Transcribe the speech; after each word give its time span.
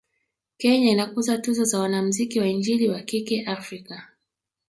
Kenya 0.57 0.91
inakuza 0.91 1.37
tuzo 1.37 1.63
za 1.63 1.79
wanamzuki 1.79 2.39
wa 2.39 2.47
injili 2.47 2.89
wa 2.89 3.01
kike 3.01 3.43
Afika 3.45 4.07